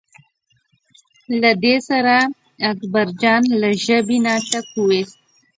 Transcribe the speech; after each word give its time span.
له 1.41 1.51
دې 1.63 1.75
سره 1.89 2.15
اکبرجان 2.71 3.43
له 3.61 3.69
ژبې 3.85 4.17
نه 4.25 4.33
ټک 4.49 4.67
وویست. 4.77 5.17